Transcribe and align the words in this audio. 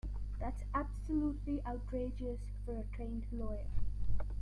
That's 0.39 0.63
absolutely 0.73 1.61
outrageous 1.63 2.39
for 2.65 2.71
a 2.79 2.95
trained 2.95 3.27
lawyer. 3.33 3.67